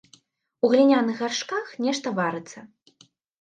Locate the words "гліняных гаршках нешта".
0.71-2.15